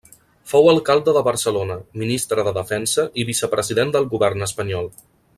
[0.51, 4.91] Fou alcalde de Barcelona, Ministre de Defensa i Vicepresident del Govern espanyol.